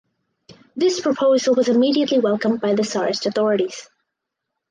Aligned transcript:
This 0.75 0.99
proposal 0.99 1.53
was 1.53 1.67
immediately 1.67 2.17
welcomed 2.17 2.59
by 2.59 2.73
the 2.73 2.81
tsarist 2.81 3.27
authorities. 3.27 3.87